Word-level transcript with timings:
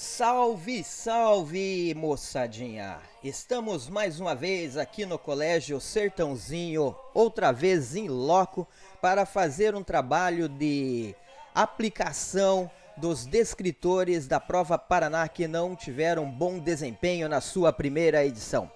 Salve, 0.00 0.84
salve, 0.84 1.92
moçadinha! 1.96 3.00
Estamos 3.22 3.88
mais 3.88 4.20
uma 4.20 4.32
vez 4.32 4.76
aqui 4.76 5.04
no 5.04 5.18
Colégio 5.18 5.80
Sertãozinho, 5.80 6.94
outra 7.12 7.50
vez 7.50 7.96
em 7.96 8.06
loco, 8.06 8.64
para 9.02 9.26
fazer 9.26 9.74
um 9.74 9.82
trabalho 9.82 10.48
de 10.48 11.16
aplicação 11.52 12.70
dos 12.96 13.26
descritores 13.26 14.28
da 14.28 14.38
prova 14.38 14.78
Paraná 14.78 15.26
que 15.26 15.48
não 15.48 15.74
tiveram 15.74 16.30
bom 16.30 16.60
desempenho 16.60 17.28
na 17.28 17.40
sua 17.40 17.72
primeira 17.72 18.24
edição. 18.24 18.70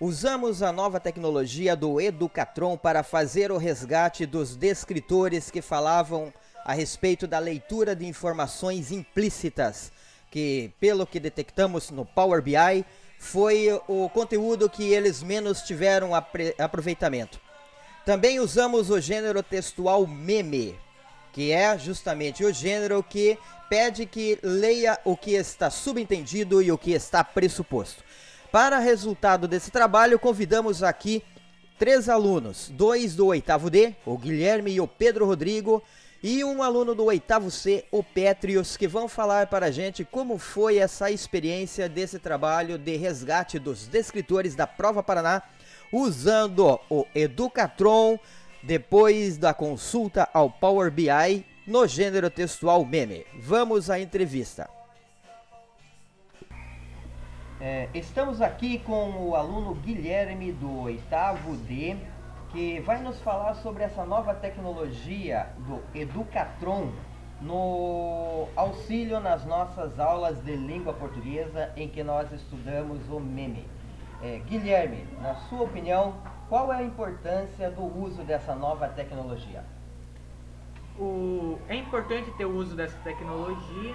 Usamos 0.00 0.62
a 0.62 0.70
nova 0.70 1.00
tecnologia 1.00 1.74
do 1.74 2.00
Educatron 2.00 2.76
para 2.76 3.02
fazer 3.02 3.50
o 3.50 3.58
resgate 3.58 4.24
dos 4.24 4.54
descritores 4.54 5.50
que 5.50 5.60
falavam 5.60 6.32
a 6.64 6.72
respeito 6.72 7.26
da 7.26 7.40
leitura 7.40 7.96
de 7.96 8.06
informações 8.06 8.92
implícitas, 8.92 9.90
que, 10.36 10.70
pelo 10.78 11.06
que 11.06 11.18
detectamos 11.18 11.90
no 11.90 12.04
Power 12.04 12.42
BI, 12.42 12.84
foi 13.18 13.68
o 13.88 14.06
conteúdo 14.10 14.68
que 14.68 14.92
eles 14.92 15.22
menos 15.22 15.62
tiveram 15.62 16.10
aproveitamento. 16.58 17.40
Também 18.04 18.38
usamos 18.38 18.90
o 18.90 19.00
gênero 19.00 19.42
textual 19.42 20.06
meme, 20.06 20.78
que 21.32 21.52
é 21.52 21.78
justamente 21.78 22.44
o 22.44 22.52
gênero 22.52 23.02
que 23.02 23.38
pede 23.70 24.04
que 24.04 24.38
leia 24.42 25.00
o 25.06 25.16
que 25.16 25.30
está 25.30 25.70
subentendido 25.70 26.60
e 26.60 26.70
o 26.70 26.76
que 26.76 26.92
está 26.92 27.24
pressuposto. 27.24 28.04
Para 28.52 28.78
resultado 28.78 29.48
desse 29.48 29.70
trabalho, 29.70 30.18
convidamos 30.18 30.82
aqui 30.82 31.22
três 31.78 32.10
alunos, 32.10 32.70
dois 32.74 33.16
do 33.16 33.28
oitavo 33.28 33.70
D, 33.70 33.94
o 34.04 34.18
Guilherme 34.18 34.72
e 34.72 34.82
o 34.82 34.86
Pedro 34.86 35.24
Rodrigo, 35.24 35.82
e 36.22 36.42
um 36.42 36.62
aluno 36.62 36.94
do 36.94 37.04
oitavo 37.04 37.50
C, 37.50 37.84
o 37.90 38.02
Petrius, 38.02 38.76
que 38.76 38.88
vão 38.88 39.08
falar 39.08 39.46
para 39.46 39.66
a 39.66 39.70
gente 39.70 40.04
como 40.04 40.38
foi 40.38 40.78
essa 40.78 41.10
experiência 41.10 41.88
desse 41.88 42.18
trabalho 42.18 42.78
de 42.78 42.96
resgate 42.96 43.58
dos 43.58 43.86
descritores 43.86 44.54
da 44.54 44.66
Prova 44.66 45.02
Paraná, 45.02 45.42
usando 45.92 46.80
o 46.90 47.06
Educatron 47.14 48.18
depois 48.62 49.36
da 49.36 49.54
consulta 49.54 50.28
ao 50.32 50.50
Power 50.50 50.90
BI 50.90 51.44
no 51.66 51.86
gênero 51.86 52.30
textual 52.30 52.84
meme. 52.84 53.26
Vamos 53.38 53.90
à 53.90 54.00
entrevista. 54.00 54.68
É, 57.60 57.88
estamos 57.94 58.42
aqui 58.42 58.78
com 58.80 59.28
o 59.28 59.34
aluno 59.34 59.74
Guilherme 59.74 60.52
do 60.52 60.82
oitavo 60.82 61.56
D, 61.56 61.96
que 62.50 62.80
vai 62.80 63.00
nos 63.02 63.20
falar 63.20 63.54
sobre 63.54 63.82
essa 63.82 64.04
nova 64.04 64.34
tecnologia 64.34 65.48
do 65.58 65.82
Educatron 65.94 66.92
no 67.40 68.48
auxílio 68.56 69.20
nas 69.20 69.44
nossas 69.44 69.98
aulas 70.00 70.42
de 70.42 70.56
língua 70.56 70.92
portuguesa 70.92 71.72
em 71.76 71.88
que 71.88 72.02
nós 72.02 72.32
estudamos 72.32 73.08
o 73.10 73.20
meme. 73.20 73.66
É, 74.22 74.38
Guilherme, 74.46 75.06
na 75.20 75.34
sua 75.34 75.62
opinião, 75.62 76.14
qual 76.48 76.72
é 76.72 76.78
a 76.78 76.82
importância 76.82 77.70
do 77.70 77.82
uso 77.82 78.22
dessa 78.22 78.54
nova 78.54 78.88
tecnologia? 78.88 79.62
O, 80.98 81.58
é 81.68 81.74
importante 81.74 82.30
ter 82.32 82.46
o 82.46 82.56
uso 82.56 82.74
dessa 82.74 82.96
tecnologia, 83.00 83.94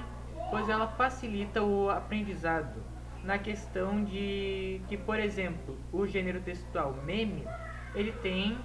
pois 0.52 0.70
ela 0.70 0.88
facilita 0.90 1.64
o 1.64 1.90
aprendizado 1.90 2.84
na 3.24 3.40
questão 3.40 4.04
de 4.04 4.82
que, 4.88 4.98
por 4.98 5.20
exemplo, 5.20 5.78
o 5.92 6.06
gênero 6.06 6.42
textual 6.42 6.94
meme, 7.04 7.48
ele 7.94 8.12
tem 8.12 8.58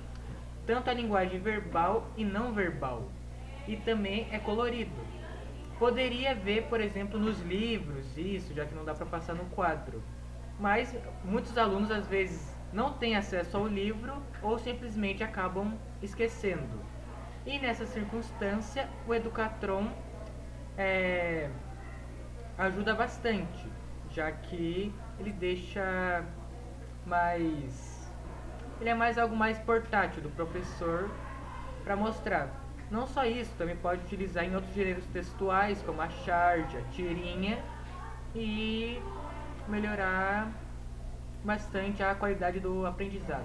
tanto 0.67 0.91
a 0.91 0.93
linguagem 0.93 1.39
verbal 1.41 2.09
e 2.17 2.25
não 2.25 2.53
verbal, 2.53 3.09
e 3.69 3.77
também 3.77 4.29
é 4.33 4.39
colorido. 4.39 5.07
Poderia 5.79 6.35
ver, 6.35 6.65
por 6.65 6.81
exemplo, 6.81 7.19
nos 7.19 7.41
livros 7.43 8.17
isso, 8.17 8.55
já 8.55 8.65
que 8.65 8.75
não 8.75 8.85
dá 8.85 8.95
para 8.95 9.07
passar 9.07 9.35
no 9.35 9.45
quadro. 9.47 10.03
Mas 10.59 10.97
muitos 11.23 11.57
alunos 11.59 11.91
às 11.91 12.07
vezes 12.07 12.51
não 12.73 12.95
têm 12.95 13.15
acesso 13.15 13.57
ao 13.57 13.67
livro 13.67 14.15
ou 14.43 14.59
simplesmente 14.59 15.23
acabam 15.23 15.75
esquecendo. 16.03 16.81
E 17.45 17.59
nessa 17.59 17.84
circunstância, 17.84 18.89
o 19.06 19.15
Educatron 19.15 19.89
é, 20.79 21.50
ajuda 22.56 22.95
bastante 22.95 23.69
já 24.17 24.33
que 24.33 24.91
ele 25.19 25.33
deixa 25.33 26.25
mais 27.05 27.96
ele 28.81 28.91
é 28.91 28.94
mais 28.94 29.19
algo 29.19 29.34
mais 29.34 29.59
portátil 29.59 30.22
do 30.22 30.31
professor 30.31 31.10
para 31.84 31.97
mostrar. 31.97 32.48
Não 32.91 33.06
só 33.06 33.25
isso, 33.25 33.53
também 33.59 33.76
pode 33.76 34.03
utilizar 34.03 34.44
em 34.44 34.54
outros 34.54 34.75
gêneros 34.75 35.04
textuais, 35.06 35.82
como 35.82 36.00
a 36.00 36.09
charge, 36.09 36.76
a 36.76 36.82
tirinha, 36.92 37.59
e 38.34 39.03
melhorar 39.66 40.48
bastante 41.44 42.03
a 42.03 42.14
qualidade 42.14 42.60
do 42.60 42.87
aprendizado. 42.87 43.44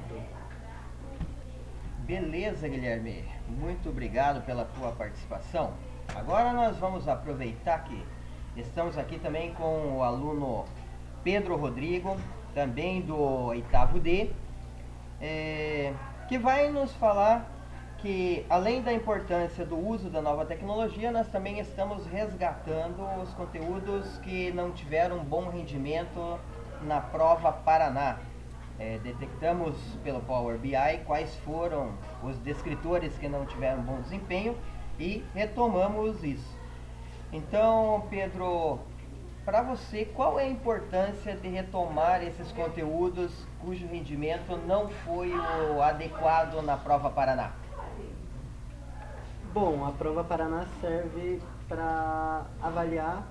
Beleza, 1.99 2.67
Guilherme. 2.67 3.25
Muito 3.47 3.89
obrigado 3.89 4.45
pela 4.45 4.65
tua 4.65 4.91
participação. 4.91 5.73
Agora 6.13 6.53
nós 6.53 6.77
vamos 6.77 7.07
aproveitar 7.07 7.83
que 7.83 8.03
Estamos 8.55 8.97
aqui 8.97 9.17
também 9.17 9.53
com 9.53 9.97
o 9.97 10.03
aluno 10.03 10.65
Pedro 11.23 11.55
Rodrigo, 11.55 12.17
também 12.53 12.99
do 12.99 13.17
oitavo 13.17 13.97
D, 13.97 14.29
é, 15.21 15.93
que 16.27 16.37
vai 16.37 16.69
nos 16.69 16.93
falar 16.95 17.49
que 17.99 18.43
além 18.49 18.81
da 18.81 18.91
importância 18.91 19.63
do 19.63 19.77
uso 19.77 20.09
da 20.09 20.21
nova 20.21 20.43
tecnologia, 20.43 21.11
nós 21.11 21.27
também 21.27 21.59
estamos 21.59 22.05
resgatando 22.07 23.03
os 23.21 23.31
conteúdos 23.35 24.17
que 24.19 24.51
não 24.51 24.71
tiveram 24.71 25.19
bom 25.19 25.49
rendimento 25.49 26.39
na 26.81 26.99
prova 26.99 27.51
Paraná. 27.51 28.17
É, 28.79 28.97
detectamos 29.03 29.75
pelo 30.03 30.21
Power 30.21 30.57
BI 30.57 30.73
quais 31.05 31.35
foram 31.45 31.93
os 32.23 32.35
descritores 32.39 33.15
que 33.19 33.29
não 33.29 33.45
tiveram 33.45 33.83
bom 33.83 34.01
desempenho 34.01 34.57
e 34.99 35.23
retomamos 35.35 36.23
isso. 36.23 36.57
Então, 37.31 38.07
Pedro, 38.09 38.79
para 39.45 39.63
você, 39.63 40.05
qual 40.05 40.39
é 40.39 40.43
a 40.43 40.49
importância 40.49 41.35
de 41.35 41.47
retomar 41.47 42.23
esses 42.23 42.51
conteúdos 42.51 43.31
cujo 43.59 43.85
rendimento 43.87 44.55
não 44.67 44.89
foi 44.89 45.31
o 45.31 45.81
adequado 45.81 46.61
na 46.61 46.77
prova 46.77 47.09
Paraná? 47.09 47.51
Bom, 49.53 49.85
a 49.85 49.91
prova 49.91 50.23
Paraná 50.23 50.65
serve 50.79 51.41
para 51.67 52.45
avaliar 52.61 53.27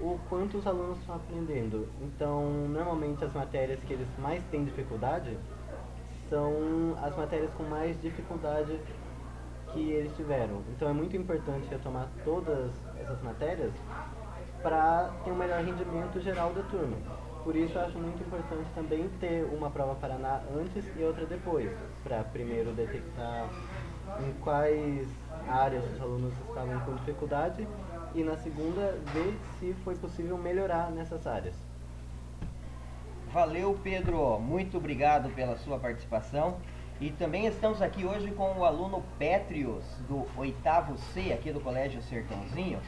o 0.00 0.18
quanto 0.28 0.58
os 0.58 0.66
alunos 0.66 0.98
estão 0.98 1.16
aprendendo. 1.16 1.88
Então, 2.02 2.42
normalmente 2.68 3.24
as 3.24 3.32
matérias 3.32 3.78
que 3.84 3.92
eles 3.92 4.08
mais 4.18 4.42
têm 4.50 4.64
dificuldade 4.64 5.36
são 6.28 6.96
as 7.02 7.16
matérias 7.16 7.50
com 7.54 7.62
mais 7.64 8.00
dificuldade 8.02 8.80
que 9.72 9.90
eles 9.90 10.14
tiveram. 10.16 10.62
Então 10.70 10.88
é 10.88 10.92
muito 10.92 11.16
importante 11.16 11.66
retomar 11.68 12.08
todas 12.24 12.70
essas 13.00 13.20
matérias 13.22 13.72
para 14.62 15.10
ter 15.24 15.30
um 15.30 15.36
melhor 15.36 15.62
rendimento 15.62 16.20
geral 16.20 16.52
da 16.52 16.62
turma. 16.62 16.96
Por 17.44 17.54
isso 17.54 17.78
eu 17.78 17.82
acho 17.82 17.98
muito 17.98 18.20
importante 18.22 18.68
também 18.74 19.08
ter 19.20 19.44
uma 19.52 19.70
prova 19.70 19.94
Paraná 19.94 20.40
antes 20.56 20.84
e 20.96 21.02
outra 21.04 21.24
depois, 21.26 21.70
para 22.02 22.24
primeiro 22.24 22.72
detectar 22.72 23.48
em 24.20 24.32
quais 24.42 25.08
áreas 25.48 25.84
os 25.92 26.00
alunos 26.00 26.34
estavam 26.48 26.80
com 26.80 26.94
dificuldade 26.96 27.66
e 28.14 28.24
na 28.24 28.36
segunda 28.36 28.98
ver 29.12 29.38
se 29.58 29.72
foi 29.84 29.94
possível 29.94 30.36
melhorar 30.36 30.90
nessas 30.90 31.26
áreas. 31.26 31.54
Valeu, 33.32 33.78
Pedro. 33.82 34.38
Muito 34.40 34.78
obrigado 34.78 35.28
pela 35.34 35.56
sua 35.58 35.78
participação. 35.78 36.56
E 36.98 37.10
também 37.10 37.46
estamos 37.46 37.82
aqui 37.82 38.06
hoje 38.06 38.30
com 38.30 38.58
o 38.58 38.64
aluno 38.64 39.04
Petrius, 39.18 39.84
do 40.08 40.26
oitavo 40.38 40.96
C, 41.12 41.32
aqui 41.32 41.52
do 41.52 41.60
Colégio 41.60 42.00
Sertãozinho, 42.00 42.80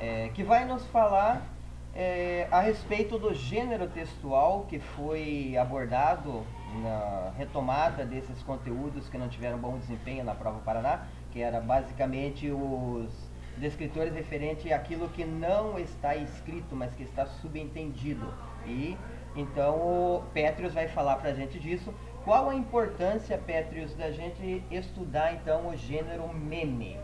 é, 0.00 0.30
que 0.34 0.42
vai 0.42 0.64
nos 0.64 0.84
falar 0.86 1.46
é, 1.94 2.48
a 2.50 2.60
respeito 2.60 3.18
do 3.18 3.34
gênero 3.34 3.88
textual 3.88 4.66
que 4.68 4.78
foi 4.78 5.56
abordado 5.56 6.44
na 6.82 7.32
retomada 7.36 8.04
desses 8.04 8.42
conteúdos 8.42 9.08
que 9.08 9.18
não 9.18 9.28
tiveram 9.28 9.58
bom 9.58 9.76
desempenho 9.78 10.24
na 10.24 10.34
prova 10.34 10.60
Paraná, 10.60 11.06
que 11.30 11.42
era 11.42 11.60
basicamente 11.60 12.50
os 12.50 13.10
descritores 13.56 14.14
referente 14.14 14.72
àquilo 14.72 15.08
que 15.08 15.24
não 15.24 15.78
está 15.78 16.16
escrito, 16.16 16.74
mas 16.74 16.94
que 16.94 17.02
está 17.02 17.26
subentendido. 17.26 18.32
E 18.64 18.96
então 19.36 19.74
o 19.76 20.22
Petrius 20.32 20.72
vai 20.74 20.88
falar 20.88 21.16
para 21.16 21.30
a 21.30 21.34
gente 21.34 21.58
disso 21.58 21.92
qual 22.24 22.50
a 22.50 22.54
importância, 22.54 23.38
Petrius, 23.38 23.94
da 23.94 24.10
gente 24.10 24.62
estudar 24.70 25.34
então 25.34 25.68
o 25.68 25.76
gênero 25.76 26.28
meme? 26.32 26.98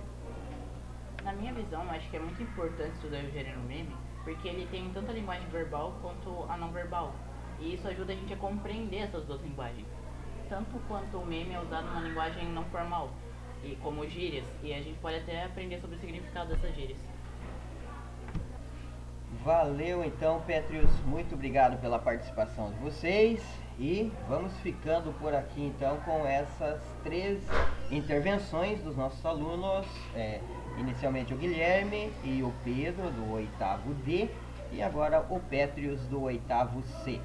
Na 1.26 1.32
minha 1.32 1.52
visão, 1.52 1.82
acho 1.90 2.08
que 2.08 2.17
é 2.17 2.20
muito 2.20 2.40
importante 2.40 2.94
estudar 2.94 3.19
o 3.19 3.31
gênero 3.32 3.58
meme, 3.62 3.96
porque 4.23 4.46
ele 4.46 4.64
tem 4.70 4.88
tanto 4.94 5.11
a 5.11 5.12
linguagem 5.12 5.49
verbal 5.49 5.93
quanto 6.00 6.49
a 6.49 6.56
não 6.56 6.70
verbal. 6.70 7.12
E 7.58 7.75
isso 7.75 7.88
ajuda 7.88 8.12
a 8.12 8.17
gente 8.17 8.32
a 8.32 8.37
compreender 8.37 8.99
essas 8.99 9.25
duas 9.25 9.43
linguagens. 9.43 9.88
Tanto 10.49 10.78
quanto 10.87 11.19
o 11.19 11.26
meme 11.26 11.52
é 11.52 11.61
usado 11.61 11.88
numa 11.88 12.02
linguagem 12.02 12.46
não 12.50 12.64
formal, 12.67 13.11
e 13.64 13.75
como 13.82 14.06
gírias, 14.06 14.44
e 14.62 14.73
a 14.73 14.81
gente 14.81 15.00
pode 15.00 15.17
até 15.17 15.46
aprender 15.46 15.81
sobre 15.81 15.96
o 15.96 15.99
significado 15.99 16.55
dessas 16.55 16.73
gírias. 16.76 16.99
Valeu 19.44 20.05
então, 20.05 20.40
Petrius. 20.46 20.90
Muito 21.06 21.34
obrigado 21.34 21.81
pela 21.81 21.99
participação 21.99 22.70
de 22.70 22.78
vocês. 22.78 23.44
E 23.81 24.12
vamos 24.28 24.56
ficando 24.61 25.12
por 25.19 25.34
aqui 25.34 25.61
então 25.61 25.96
com 26.05 26.25
essas 26.25 26.81
três 27.02 27.43
intervenções 27.90 28.80
dos 28.82 28.96
nossos 28.96 29.24
alunos. 29.24 29.86
É, 30.14 30.40
inicialmente 30.78 31.32
o 31.32 31.36
Guilherme 31.36 32.12
e 32.22 32.42
o 32.42 32.52
Pedro 32.62 33.10
do 33.10 33.32
oitavo 33.32 33.94
D 33.94 34.28
e 34.72 34.82
agora 34.82 35.24
o 35.30 35.40
Petrius 35.40 36.00
do 36.06 36.22
oitavo 36.22 36.82
C. 37.04 37.20